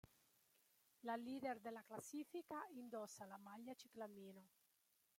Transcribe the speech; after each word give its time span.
La 1.03 1.15
leader 1.15 1.59
della 1.59 1.83
classifica 1.83 2.65
indossa 2.73 3.25
la 3.27 3.37
maglia 3.37 3.75
ciclamino. 3.75 4.47